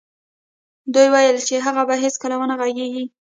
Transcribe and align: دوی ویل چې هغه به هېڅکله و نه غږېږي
دوی 0.93 1.07
ویل 1.13 1.37
چې 1.47 1.55
هغه 1.65 1.81
به 1.89 1.95
هېڅکله 2.03 2.35
و 2.37 2.43
نه 2.49 2.55
غږېږي 2.59 3.05